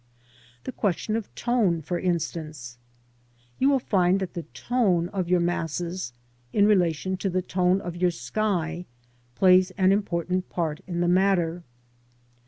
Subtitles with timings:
[0.33, 2.79] / The question of tone, for instance.
[3.59, 6.11] You will find that the tone of ^.^ ^TtAjt^^^ your masses,
[6.51, 8.87] in relation to the tone of your sky,
[9.35, 11.61] plays an important part in the matter.